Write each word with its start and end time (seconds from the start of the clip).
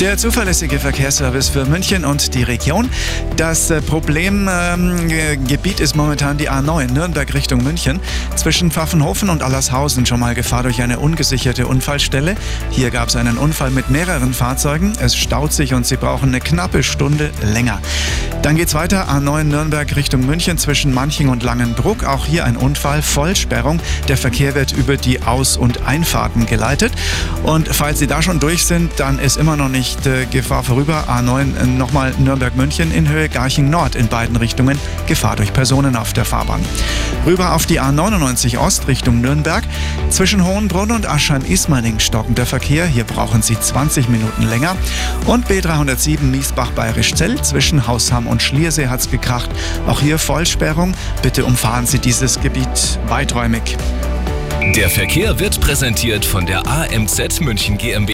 Der 0.00 0.16
zuverlässige 0.16 0.78
Verkehrsservice 0.78 1.50
für 1.50 1.66
München 1.66 2.06
und 2.06 2.34
die 2.34 2.42
Region. 2.42 2.88
Das 3.36 3.70
äh, 3.70 3.82
Problemgebiet 3.82 5.78
ähm, 5.78 5.84
ist 5.84 5.94
momentan 5.94 6.38
die 6.38 6.48
A9 6.48 6.90
Nürnberg 6.90 7.34
Richtung 7.34 7.62
München. 7.62 8.00
Zwischen 8.34 8.70
Pfaffenhofen 8.70 9.28
und 9.28 9.42
Allershausen 9.42 10.06
schon 10.06 10.20
mal 10.20 10.34
Gefahr 10.34 10.62
durch 10.62 10.80
eine 10.80 11.00
ungesicherte 11.00 11.66
Unfallstelle. 11.66 12.34
Hier 12.70 12.90
gab 12.90 13.10
es 13.10 13.16
einen 13.16 13.36
Unfall 13.36 13.70
mit 13.70 13.90
mehreren 13.90 14.32
Fahrzeugen. 14.32 14.94
Es 14.98 15.14
staut 15.14 15.52
sich 15.52 15.74
und 15.74 15.84
Sie 15.84 15.96
brauchen 15.96 16.30
eine 16.30 16.40
knappe 16.40 16.82
Stunde 16.82 17.30
länger. 17.42 17.78
Dann 18.42 18.56
geht's 18.56 18.72
weiter. 18.72 19.08
A9 19.10 19.44
Nürnberg 19.44 19.94
Richtung 19.96 20.24
München 20.24 20.56
zwischen 20.56 20.94
Manching 20.94 21.28
und 21.28 21.42
Langenbruck. 21.42 22.04
Auch 22.04 22.24
hier 22.24 22.46
ein 22.46 22.56
Unfall, 22.56 23.02
Vollsperrung. 23.02 23.80
Der 24.08 24.16
Verkehr 24.16 24.54
wird 24.54 24.72
über 24.72 24.96
die 24.96 25.22
Aus- 25.22 25.58
und 25.58 25.86
Einfahrten 25.86 26.46
geleitet. 26.46 26.90
Und 27.42 27.68
falls 27.68 27.98
Sie 27.98 28.06
da 28.06 28.22
schon 28.22 28.40
durch 28.40 28.64
sind, 28.64 28.92
dann 28.96 29.18
ist 29.18 29.36
immer 29.36 29.56
noch 29.56 29.68
nicht 29.68 30.06
äh, 30.06 30.24
Gefahr 30.24 30.62
vorüber. 30.62 31.04
A9 31.08 31.54
äh, 31.54 31.66
nochmal 31.66 32.14
Nürnberg-München 32.18 32.92
in 32.92 33.10
Höhe 33.10 33.28
Garching-Nord 33.28 33.94
in 33.94 34.08
beiden 34.08 34.36
Richtungen. 34.36 34.78
Gefahr 35.06 35.36
durch 35.36 35.52
Personen 35.52 35.94
auf 35.94 36.14
der 36.14 36.24
Fahrbahn. 36.24 36.64
Rüber 37.26 37.54
auf 37.54 37.66
die 37.66 37.78
A99 37.78 38.56
Ost 38.56 38.88
Richtung 38.88 39.20
Nürnberg. 39.20 39.64
Zwischen 40.08 40.46
Hohenbrunn 40.46 40.92
und 40.92 41.06
Aschheim-Ismaning 41.06 41.98
stockender 41.98 42.46
Verkehr. 42.46 42.86
Hier 42.86 43.04
brauchen 43.04 43.42
Sie 43.42 43.60
20 43.60 44.08
Minuten 44.08 44.44
länger. 44.44 44.76
Und 45.26 45.46
B307 45.46 46.22
Miesbach-Bayerisch-Zell 46.22 47.42
zwischen 47.42 47.86
Hausham 47.86 48.29
und 48.30 48.42
Schliersee 48.42 48.88
hat 48.88 49.00
es 49.00 49.10
gekracht. 49.10 49.50
Auch 49.86 50.00
hier 50.00 50.18
Vollsperrung. 50.18 50.94
Bitte 51.22 51.44
umfahren 51.44 51.86
Sie 51.86 51.98
dieses 51.98 52.40
Gebiet 52.40 52.98
weiträumig. 53.08 53.76
Der 54.76 54.88
Verkehr 54.88 55.40
wird 55.40 55.60
präsentiert 55.60 56.24
von 56.24 56.46
der 56.46 56.66
AMZ 56.66 57.40
München 57.40 57.76
GmbH. 57.76 58.08